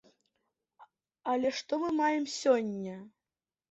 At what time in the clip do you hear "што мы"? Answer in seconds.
1.61-1.95